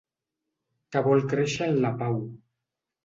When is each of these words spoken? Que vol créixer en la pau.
Que 0.95 1.03
vol 1.07 1.23
créixer 1.33 1.67
en 1.75 1.79
la 1.85 1.93
pau. 2.01 2.21